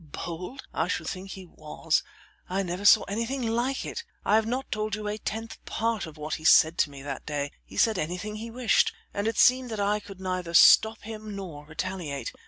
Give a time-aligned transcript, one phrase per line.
[0.13, 0.63] Bold?
[0.73, 2.01] I should think he was;
[2.49, 4.03] I never saw anything like it!
[4.25, 7.27] I have not told you a tenth part of what he said to me that
[7.27, 11.35] day; he said anything he wished, and it seemed that I could neither stop him
[11.35, 12.31] nor retaliate.